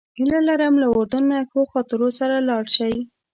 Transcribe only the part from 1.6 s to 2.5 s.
خاطرو سره